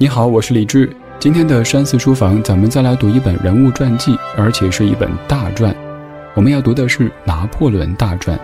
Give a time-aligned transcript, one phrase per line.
[0.00, 0.88] 你好，我是李志。
[1.18, 5.74] 今天的山寺书房，咱们再来读一本人物传记，而且是一本大传。
[6.36, 8.38] 我们要读的是《拿破仑大传》。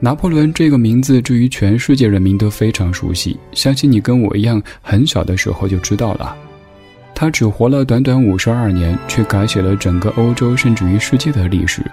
[0.00, 6.36] 拿破仑这个名字，至于全世界人民都非常熟悉，相信你跟我一样，很小的时候就知道了。
[7.14, 11.88] 他只活了短短五十二年，却改写了整个欧洲甚至于世界的历史。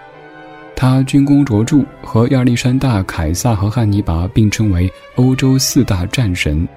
[0.76, 6.68] 他军功卓著，和亚历山大、凯撒和汉尼拔并称为欧洲四大战神。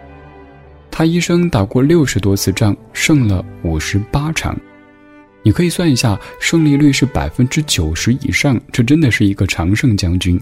[0.95, 4.55] 他一生打过六十多次仗，胜了五十八场，
[5.43, 10.39] 你可以算一下，胜利率是百分之九十以上，这真的是一个常胜将军。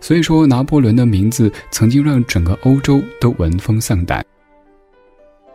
[0.00, 4.22] 所以说，拿破仑的名字曾经让整个欧洲都闻风丧胆。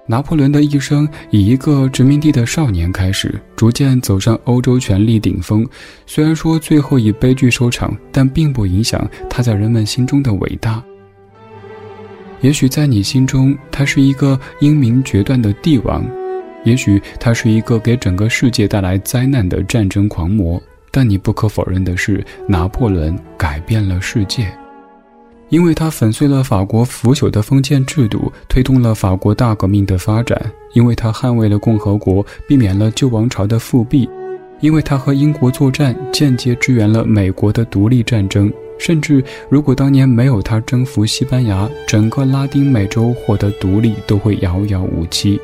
[0.08, 5.68] 拿破仑的一生以一个殖民地的少年开始，逐渐走上欧洲权力顶峰。
[6.06, 10.82] 虽然说最后以悲剧收场，但并不影响他在人们心中的伟大。
[12.44, 16.04] 也许在你心中，他是一个英明决断的帝王；
[16.66, 20.62] 也许他是一个给整个世界带来灾难的战争狂魔。
[20.92, 24.46] 但你不可否认的是，拿破仑改变了世界，
[25.48, 30.38] 因为他粉碎了法国腐朽的封建制度，推动了法国大革命的发展；
[30.74, 34.06] 因为他捍卫了共和国，避免了旧王朝的复辟；
[34.60, 38.52] 因为他和英国作战，间接支援了美国的独立战争。
[38.84, 45.40] 甚至，如果当年没有他征服西班牙，整个拉丁美洲获得独立都会遥遥无期。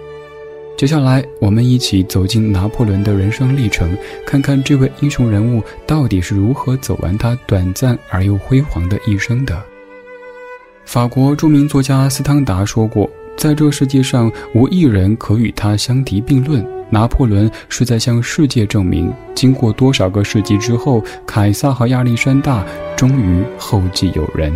[0.76, 9.58] 接下来，我们一起走进拿破仑的人生历程，看看这位英雄人物到底是如何走完他短暂而又辉煌的一生的。
[10.84, 22.66] 法国著名作家斯汤达说过：“在这世界上，无一人可与他相提并论。”拿破仑是在向世界证明，经过多少个世纪之后，凯撒和亚历山大
[22.96, 24.52] 终于后继有人。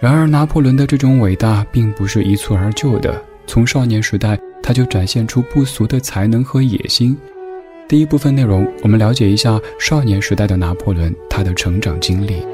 [0.00, 3.20] 然而，拿破仑的这种伟大并不是一蹴而就的。
[3.46, 7.16] 从少年时代，他就展现出不俗的才能和野心。
[7.88, 12.44] 第一部分内容，我们了解一下少年时代的拿破仑，他的成长经历。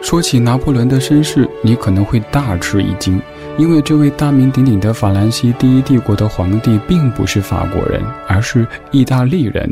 [0.00, 3.20] 说起拿破仑的身世，你可能会大吃一惊，
[3.58, 9.70] 因为这位大名鼎鼎的法兰西第一帝国的皇帝并不是法国人，而是意大利人。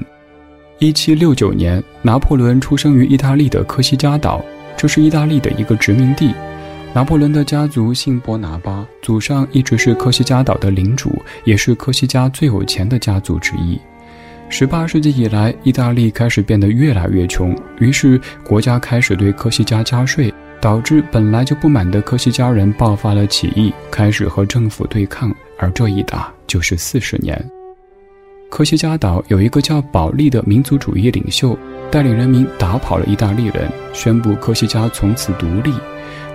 [0.78, 4.44] 一七六九年，拿破仑出生于意大利的科西嘉岛，
[4.76, 6.34] 这是意大利的一个殖民地。
[6.92, 13.78] 拿破仑的家族姓波拿巴，祖上一直是科西嘉岛的领主，也是科西嘉最有钱的家族之一。
[14.48, 27.44] 十八世纪以来，意大利开始变得越来越穷，于是国家开始对科西嘉加税，导致本来就不满的科西嘉人爆发了起义，开始和政府对抗，而这一打就是四十年。
[28.48, 31.58] 科西嘉岛有一个叫保利的民族主义领袖，
[31.90, 35.74] 带领人民打跑了意大利人，宣布科西嘉从此独立。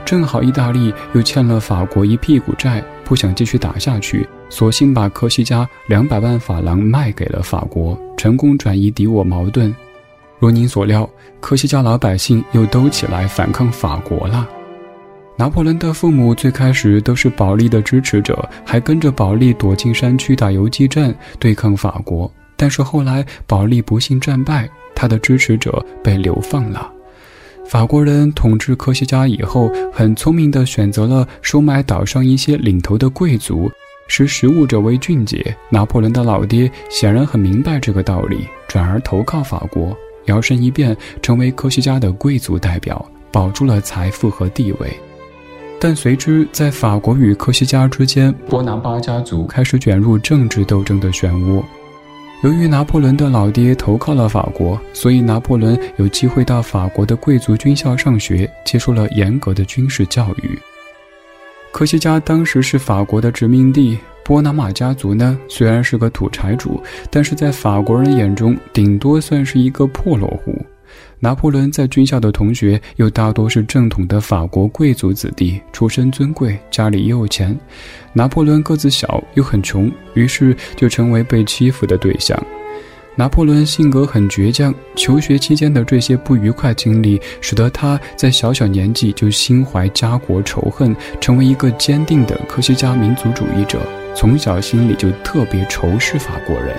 [0.03, 9.73] 正好意大利又欠了法国一屁股债，不想继续打下去，索性把科西嘉两百万法郎卖给了法国，成功转移敌我矛盾。
[10.39, 14.45] 如您所料，科西嘉老百姓又都起来反抗法国了。
[15.37, 22.29] 拿破仑的父母最开始都是保利的支持者，还跟着保利躲进山区打游击战对抗法国。
[22.57, 26.91] 但是后来保利不幸战败，他的支持者被流放了。
[27.65, 33.71] 法国人统治科西嘉以后，很聪明地选择了收买岛上一些领头的贵族，
[34.13, 35.55] 识时务者为俊杰。
[35.69, 44.93] 拿破仑的老爹显然很明白这个道理，转而投靠法国，摇身一变成为科学家的贵族代表，保住了财富和地位。
[45.79, 51.63] 但随之，在法国与科学家之间，波拿巴家族开始卷入政治斗争的漩涡。
[52.43, 60.59] 由于拿破仑的老爹投靠了法国，所以拿破仑有机会到法国的贵族军校上学，接受了严格的军事教育。
[61.71, 70.53] 科西嘉当时是法国的殖民地，波拿马家族呢虽然是个土财主，但是在法国人眼中，顶多算是一个破落户。
[71.17, 77.57] 拿破仑在军校的同学又大多是正统的法国贵族子弟，出身尊贵，家里也有钱。
[78.11, 82.37] 拿破仑个子小又很穷，于是就成为被欺负的对象。
[83.15, 93.79] 拿破仑性格很倔强，求学期间的这些不愉快经历，使得他在小小年纪就心怀家国仇恨，成为一个坚定的科学家民族主义者。
[94.13, 96.75] 从小心里就特别仇视法国人。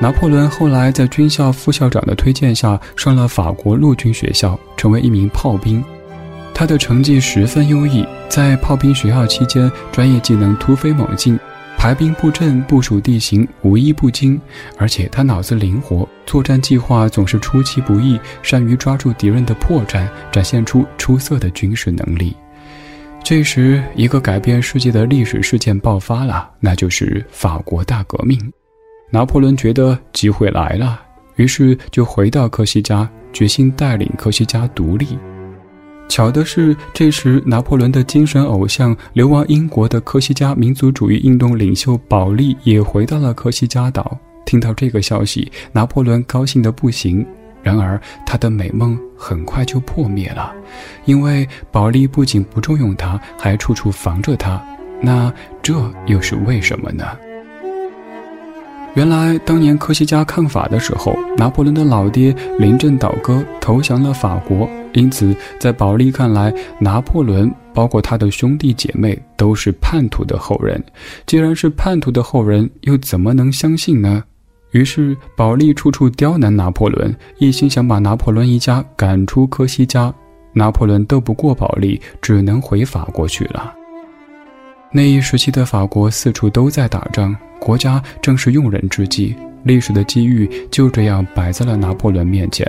[0.00, 5.82] 拿破仑后来在军校副校长的推荐下，上了法国陆军学校，成为一名炮兵。
[6.54, 11.38] 他的成绩十分优异，在炮兵学校期间，专业技能突飞猛进，
[11.78, 14.38] 排兵布阵、部署地形无一不精。
[14.76, 22.36] 而且他脑子灵活，作战计划总是出其不意，善于抓住敌人的破绽，展现出出色的军事能力。
[23.22, 28.38] 这时，一个改变世界的历史事件爆发了，那就是法国大革命。
[29.10, 31.00] 拿破仑觉得机会来了，
[31.36, 35.16] 于是就回到科西嘉，决心带领科西嘉独立。
[36.08, 44.18] 巧的是，这时拿破仑的精神偶像、流亡英国的科西嘉民族主义运动领袖保利也回到了科西嘉岛。
[44.44, 47.24] 听到这个消息，拿破仑高兴得不行。
[47.62, 50.52] 然而，他的美梦很快就破灭了，
[51.04, 54.60] 因为保利不仅不重用他，还处处防着他。
[55.02, 55.30] 那
[55.62, 55.74] 这
[56.06, 57.04] 又是为什么呢？
[58.94, 64.68] 原来，当年科西嘉抗法的时候，拿破仑的老爹临阵倒戈，投降了法国。
[64.92, 70.82] 因此，在保利看来，拿破仑包括他的兄弟姐妹都是叛徒的后人。
[71.26, 74.22] 既然是叛徒的后人，又怎么能相信呢？
[74.72, 80.12] 于是，保利处处刁难拿破仑，一心想把拿破仑一家赶出科西嘉。
[80.54, 83.72] 拿破仑斗不过保利，只能回法国去了。
[84.90, 92.66] 那一时期的法国四处都在打仗，国家正是用人之际，历史的机遇就这样摆在了拿破仑面前。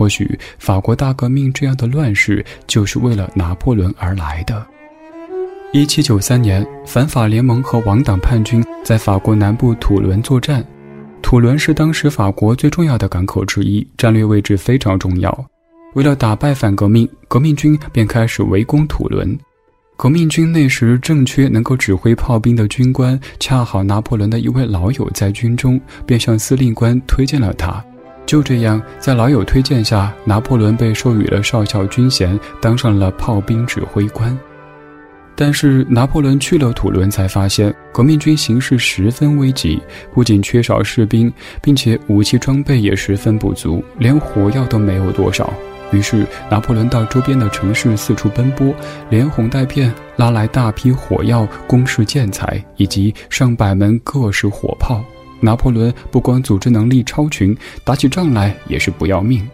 [0.00, 4.66] 或许，法国大革命这样的乱世就是为了拿破仑而来的。
[5.74, 10.64] 一七九三年，反法联盟和王党叛军在法国南部土伦作战。
[11.20, 15.46] 土伦是当时法国最重要的港口之一，战略位置非常重要。
[15.92, 19.38] 为了打败反革命，革命军便开始围攻土伦。
[19.98, 27.84] 革命军那时正缺能够指挥炮兵的军官，恰好拿破仑的一位老友在军中，便向司令官推荐了他。
[28.30, 34.38] 就这样，在老友推荐下，拿破仑被授予了少校军衔，当上了炮兵指挥官。
[35.34, 39.82] 但是拿破仑去了土伦，才发现革命军形势十分危急，
[40.14, 45.52] 不仅缺少士兵，并且武器装备也十分不足，连火药都没有多少。
[45.90, 48.72] 于是拿破仑到周边的城市四处奔波，
[49.08, 55.04] 连哄带骗，拉来大批火药、工事建材以及上百门各式火炮。
[55.40, 59.46] 拿破仑不光组织能力超群，打起仗来也是不要命。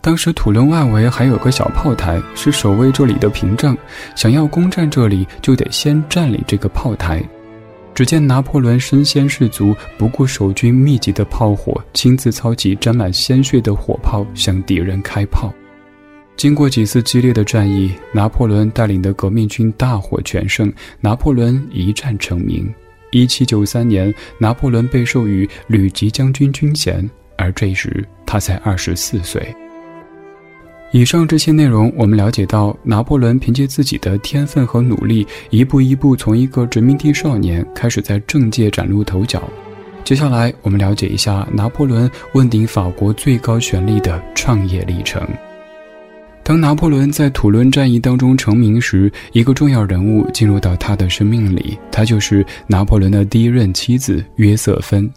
[0.00, 3.76] 当时土伦外围还有个小炮台，是守卫这里的屏障。
[4.14, 7.20] 想要攻占这里，就得先占领这个炮台。
[7.92, 15.52] 只见拿破仑身先士卒，不顾守军密集的炮火，亲自操起沾满鲜血的火炮向敌人开炮。
[16.36, 22.70] 经过几次激烈的战役，拿破仑带领的革命军大获全胜，拿破仑一战成名。
[23.16, 27.08] 一七九三年，拿破仑被授予旅级将军军衔，
[27.38, 29.42] 而这时他才二十四岁。
[30.92, 39.42] 以上这些内容，我们了解到，拿破仑凭借自己的天分和努力，一步一步从一个殖民地少年开始在政界崭露头角。
[40.04, 45.26] 接下来，我们了解一下拿破仑问鼎法国最高权力的创业历程。
[46.46, 55.10] 当拿破仑在土伦战役当中成名时，一个重要人物进入到他的生命里，他就是拿破仑的第一任妻子约瑟芬。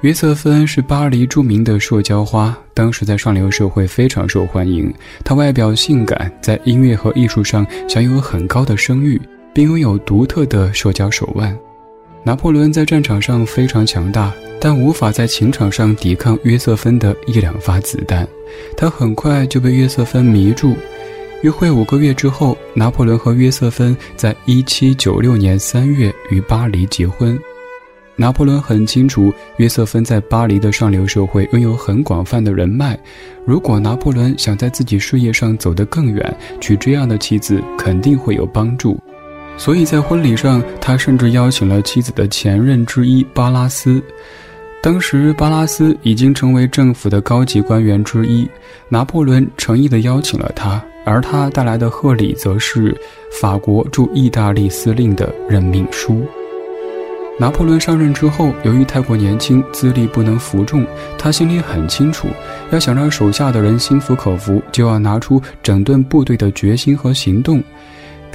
[0.00, 4.90] 约瑟芬是巴黎著名的塑胶花，当时在上流社会非常受欢迎。
[5.22, 9.20] 她外表性感，在音乐和艺术上享有很高的声誉，
[9.52, 11.54] 并拥有独特的社交手腕。
[12.22, 18.26] 拿破仑在战场上非常强大，但无法在情场上抵抗约瑟芬的一两发子弹。
[18.76, 20.76] 他很快就被约瑟芬迷住。
[21.42, 27.38] 约会五个月之后，拿破仑和约瑟芬在一七九六年三月于巴黎结婚。
[28.18, 32.98] 拿破仑很清楚，约瑟芬在巴黎的上流社会拥有很广泛的人脉。
[33.44, 38.98] 如果拿破仑想在自己事业上走得更远，娶这样的妻子肯定会有帮助。
[39.58, 44.02] 所以在婚礼上，他甚至邀请了妻子的前任之一巴拉斯。
[44.86, 48.48] 当时，巴拉斯已经成为政府的高级官员之一。
[48.88, 52.96] 拿破仑诚意地邀请了他，而他带来的贺礼则是
[53.40, 56.24] 法国驻意大利司令的任命书。
[57.36, 60.86] 拿破仑上任之后，由于太过年轻，资历不能服众，
[61.18, 62.28] 他心里很清楚，
[62.70, 67.60] 要想让手下的人心服口服，就要拿出整顿部队的决心和行动。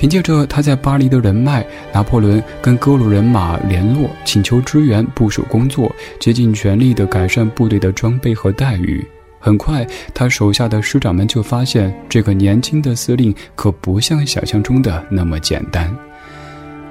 [0.01, 9.05] 凭借着他在巴黎的人脉，拿破仑跟各路人马联络，请求支援部署工作，竭尽全力地改善部队的装备和待遇。
[9.39, 15.95] 很快，他手下的师长们就发现，这个年轻的司令可不像想象中的那么简单。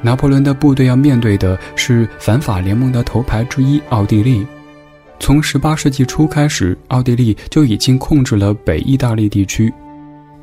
[0.00, 4.46] 拿破仑的部队要面对的是反法联盟的头牌之一——奥地利。
[5.18, 9.74] 从18世纪初开始，奥地利就已经控制了北意大利地区。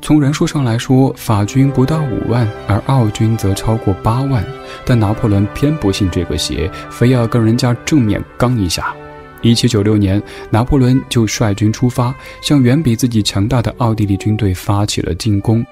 [0.00, 4.44] 从人数上来说，法军不到五万，而奥军则超过八万。
[4.84, 8.94] 但拿破仑偏不信这个邪，非要跟人家正面刚一下。
[9.42, 15.64] 1796年，拿破仑就率军出发，向远比自己强大的奥地利军队发起了进攻。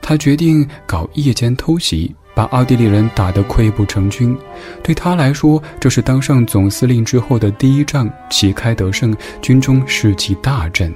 [0.00, 4.36] 他决定搞夜间偷袭，把奥地利人打得溃不成军。
[4.82, 10.92] 对他来说，这是当上总司令之后的第一仗，旗开得胜，军中士气大振。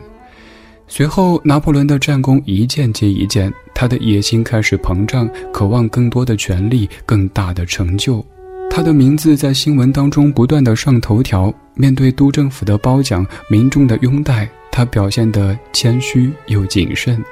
[0.88, 8.24] 随后，拿破仑的战功一件接一件，他的野心开始膨胀，渴望更多的权力、更大的成就。
[8.70, 11.52] 他的名字在新闻当中不断的上头条。
[11.74, 17.22] 面对督政府的褒奖、民众的拥戴，他表现得谦虚又谨慎。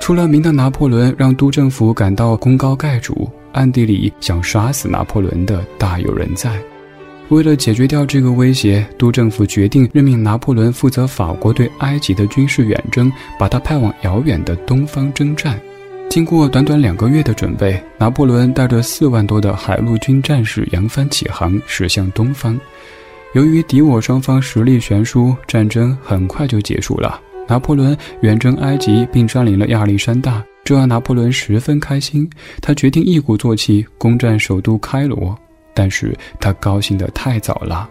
[0.00, 6.58] 出了名的拿破仑让督政府感到功高盖主，暗地里想杀死拿破仑的大有人在。
[7.30, 15.58] 为了解决掉这个威胁，督政府决定任命拿破仑负责法国对埃及的军事远征，把他派往遥远的东方征战。
[16.08, 22.58] 经过短短两个月的准备，拿破仑带着四万多的海陆军战士扬帆起航，驶向东方。
[23.34, 27.20] 由于敌我双方实力悬殊，战争很快就结束了。
[27.46, 32.28] 拿破仑远征埃及，并占领了亚历山大，这让拿破仑十分开心。
[32.60, 35.38] 他决定一鼓作气攻占首都开罗。
[35.80, 37.88] 但是他高兴得太早了，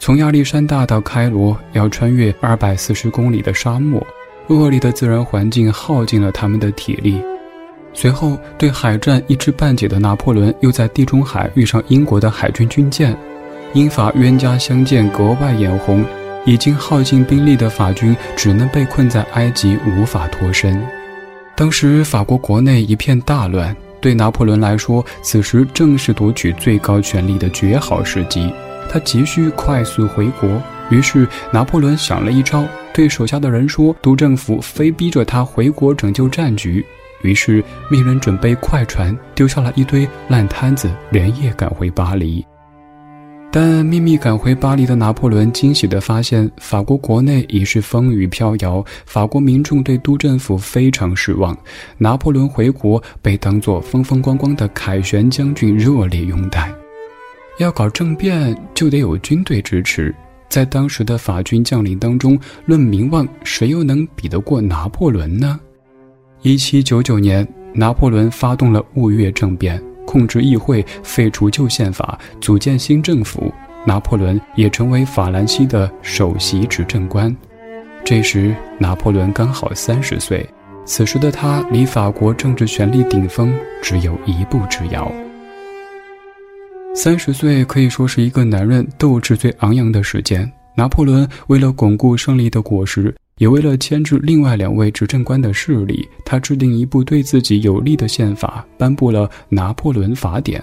[0.00, 4.04] 从亚历山大到开罗要穿越二百四十公里的沙漠，
[4.48, 7.22] 恶劣的自然环境耗尽了他们的体力。
[7.92, 13.16] 随后对海战一知半解的拿破仑又在地中海遇上英国的海军军舰，
[13.74, 16.04] 英法冤家相见格外眼红，
[16.44, 20.84] 已经耗尽兵力的法军只能被困在埃及无法脱身。
[21.54, 23.72] 当时法国国内一片大乱。
[24.04, 28.52] 对拿破仑来说，此时正是夺取最高权力的绝好时机。
[28.86, 36.84] 他急需快速回国，于是拿破仑想了一招，对手下的人说：“督政府非逼着他回国拯救战局。”
[37.24, 42.44] 于是命人准备快船，丢下了一堆烂摊子，连夜赶回巴黎。
[43.54, 51.56] 但秘密赶回巴黎的拿破仑惊喜地发现，法国国内已是风雨飘摇，法国民众对督政府非常失望。
[51.96, 56.68] 拿破仑回国被当作风风光光的凯旋将军热烈拥戴。
[57.58, 60.12] 要搞政变，就得有军队支持。
[60.48, 65.60] 在当时的法军将领当中，论名望，谁又能比得过拿破仑呢？
[66.42, 69.80] 一七九九年，拿破仑发动了雾月政变。
[70.06, 73.52] 控制议会，废除旧宪法，组建新政府。
[73.86, 77.34] 拿破仑也成为法兰西的首席执政官。
[78.02, 80.48] 这时，拿破仑刚好三十岁。
[80.86, 85.12] 此时的他离法国政治权力顶峰只有一步之遥。
[86.94, 90.50] 三十岁可以说是一个男人斗志最昂扬的时间。
[90.76, 93.14] 拿破仑为了巩固胜利的果实。
[93.38, 100.60] 也为了牵制另外两位执政官的势力，他制定一部对自己有利的宪法，颁布了《拿破仑法典》，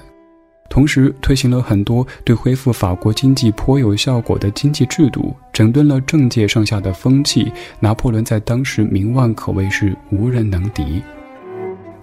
[0.70, 7.52] 同时推行了很多对恢复法国经济颇有效果的经济制度，整顿了政界上下的风气。
[7.80, 11.02] 拿破仑在当时名望可谓是无人能敌，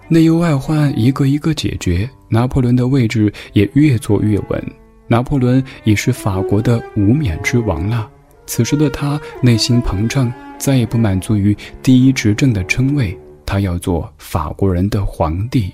[0.07, 4.63] 内忧外患一个一个解决，拿破仑的位置也越坐越稳。
[5.07, 8.07] 拿破仑已是法国的无冕之王了。
[8.45, 10.31] 此时的他内心膨胀。
[10.59, 15.73] 再也不满足于第一执政的称谓，他要做法国人的皇帝。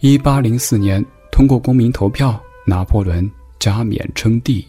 [0.00, 3.30] 一八零四年，通过公民投票，拿破仑
[3.60, 4.66] 加冕称帝。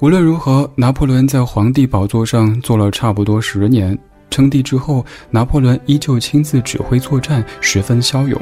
[0.00, 3.98] 无论如何，拿破仑在皇帝宝座上坐了差不多十年。
[4.30, 8.40] 称帝之后，拿破仑依旧亲自指挥作战，十分骁勇，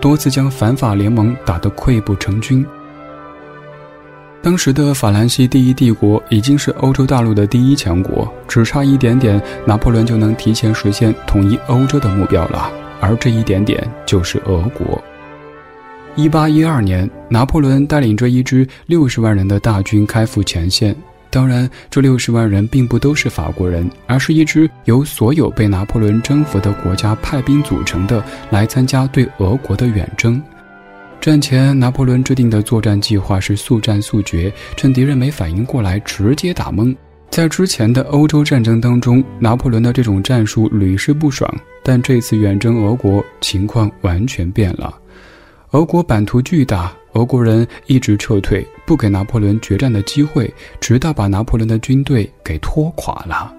[0.00, 2.64] 多次将反法联盟打得溃不成军。
[4.42, 12.72] 当时的法兰西第一帝国已经是欧洲大陆的第一强国，只差一点点，拿破仑就能提前实现统一欧洲的目标了。
[13.00, 15.02] 而这一点点就是俄国。
[16.16, 20.96] 一八一二年，拿破仑带领着一支六十万人的大军开赴前线。
[21.28, 30.42] 当然，这六十万人并不都是法国人，而是一支由所有被拿破仑征服的国家派兵组成的，来参加对俄国的远征。
[31.20, 36.96] 战前，拿破仑制定的作战计划是速战速决，趁敌人没反应过来直接打懵。
[37.28, 44.98] 在之前的欧洲战争当中，拿破仑的这种战术屡试不爽，但这次远征俄国，情况完全变了。
[45.72, 53.54] 俄国版图巨大，俄国人一直撤退，不给拿破仑决战的机会，直到把拿破仑的军队给拖垮了。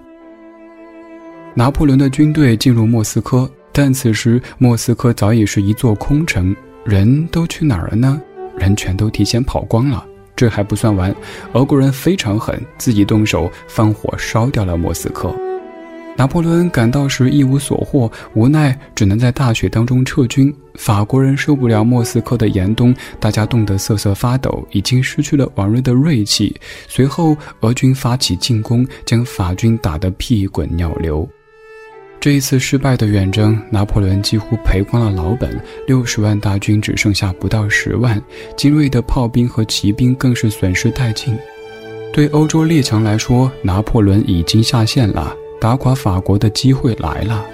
[1.54, 6.54] 拿破仑的军队进入莫斯科，但此时莫斯科早已是一座空城。
[6.84, 8.20] 人都去哪儿了呢？
[8.58, 10.04] 人全都提前跑光了。
[10.34, 11.14] 这还不算完，
[11.52, 15.32] 俄国人非常狠，自己动手放火烧掉了莫斯科。
[16.16, 20.54] 拿破仑赶到时一无所获，无奈只能在大雪当中撤军。
[20.74, 26.54] 法国人受不了莫斯科的严冬，大家冻得瑟瑟发抖，已经失去了往日的锐气。
[26.88, 31.26] 随后，俄军发起进攻，将法军打得屁滚尿流。
[32.22, 38.22] 这一次失败的远征，拿破仑几乎赔光了老本，六十万大军只剩下不到十万，
[38.56, 41.36] 精锐的炮兵和骑兵更是损失殆尽。
[42.12, 47.44] 对欧洲列强来说，拿破仑已经下线了，打垮法国的机会来了。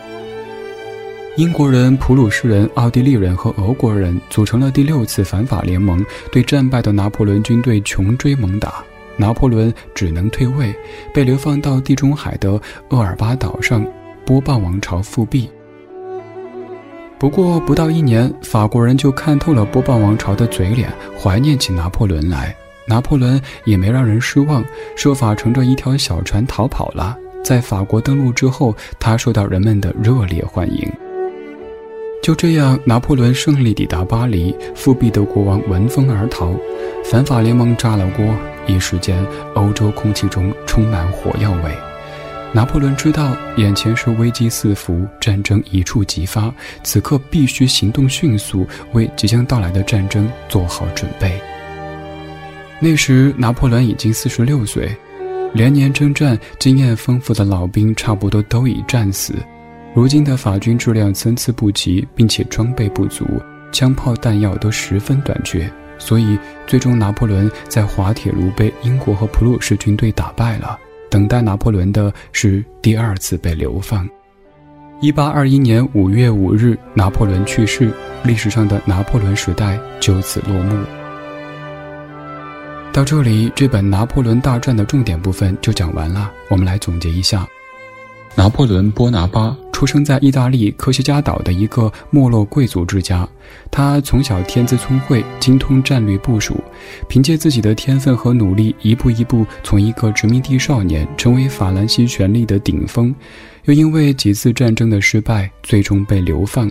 [1.38, 8.84] 英国人、普鲁士人、奥地利人和俄国人组成了第六次反法联盟，对战败的拿破仑军队穷追猛打。
[9.16, 10.75] 拿破仑只能退位，
[11.14, 12.60] 被流放到地中海的
[12.90, 13.82] 厄尔巴岛上。
[14.28, 15.49] 波旁王朝复辟。
[17.18, 22.54] 不过不到一年，法国人就看透了波旁王朝的嘴脸，怀念起拿破仑来。
[22.87, 24.62] 拿破仑也没让人失望，
[24.94, 27.16] 设法乘着一条小船逃跑了。
[27.42, 30.87] 在法国登陆之后，他受到人们的热烈欢迎。
[32.23, 36.52] 就这样，拿破仑胜利抵达巴黎，复辟的国王闻风而逃，
[37.02, 38.26] 反法联盟炸了锅，
[38.66, 41.88] 一时间欧洲空气中充满火药味。
[42.52, 46.52] 拿破仑知道眼前是危机四伏，战争一触即发，
[46.83, 51.38] 此刻必须行动迅速，为即将到来的战争做好准备。
[52.81, 54.90] 那时，拿破仑已经四十六岁，
[55.52, 59.35] 连年征战、经验丰富的老兵差不多都已战死。
[59.95, 63.26] 如今的法军质量参差不齐，并且装备不足，
[63.73, 70.78] 枪炮弹药都十分短缺，所以最终拿破仑在滑铁卢被英国和普鲁士军队打败了。
[71.10, 74.08] 等待拿破仑的是第二次被流放。
[75.00, 77.90] 一八二一年五月五日，拿破仑去世，
[78.24, 80.76] 历史上的拿破仑时代就此落幕。
[82.92, 86.32] 到这里，这本《拿破仑大传》的重点部分就讲完了。
[86.50, 87.46] 我们来总结一下：
[88.38, 89.57] 拿破仑·波拿巴。
[89.73, 93.28] 出生在意大利科西嘉岛的一个没落贵族之家，
[93.68, 96.57] 他从小天资聪慧，精通战略部署，
[97.09, 103.12] 凭借自己的天分和努力，一步一步从一个殖民地少年成为法兰西权力的顶峰，
[103.64, 106.71] 又因为几次战争的失败，最终被流放。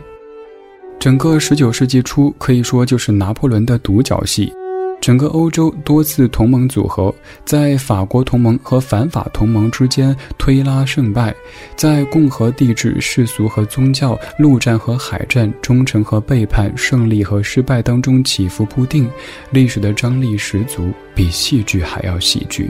[0.97, 4.51] 整个十九世纪初可以说就是拿破仑的独角戏。
[4.99, 7.13] 整个欧洲多次同盟组合，
[7.45, 11.33] 在法国同盟和反法同盟之间推拉胜败，
[11.77, 19.09] 在共和帝制、世俗和宗教、陆战和海战、忠诚和背叛、胜利和失败当中起伏不定，
[19.51, 22.69] 历史的张力十足，比戏剧还要喜剧。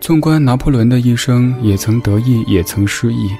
[0.00, 3.30] 纵观拿破仑的一生，也曾得意，也曾失意，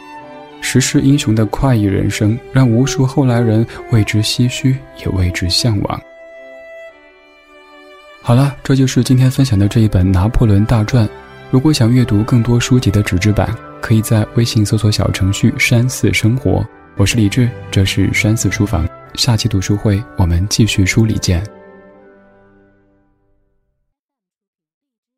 [0.60, 6.00] 时势英雄的快意人生，让无数后来人为之唏嘘，也为之向往。
[8.26, 11.06] 好了，这就是今天分享的这一本《拿破仑大传》。
[11.48, 16.66] 如果想阅读更多书籍的纸质版，可以在微信搜索小程序“山寺生活”。
[16.98, 18.84] 我是李志，这是山寺书房。
[19.14, 21.40] 下期读书会，我们继续书里见。